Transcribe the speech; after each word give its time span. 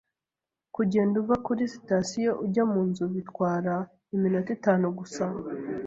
Kugenda 0.75 1.15
uva 1.21 1.35
kuri 1.45 1.63
sitasiyo 1.73 2.31
ujya 2.43 2.63
munzu 2.71 3.03
bitwara 3.13 3.73
iminota 4.15 4.49
itanu 4.57 4.85
gusa. 4.99 5.25